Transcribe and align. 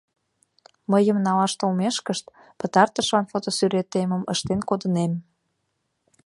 Мыйым 0.91 1.17
налаш 1.25 1.53
толмешкышт, 1.59 2.25
пытартышлан 2.59 3.25
фотосӱретемым 3.31 4.23
ыштен 4.33 4.59
кодынем. 4.69 5.13